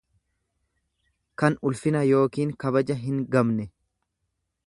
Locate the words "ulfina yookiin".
1.71-2.55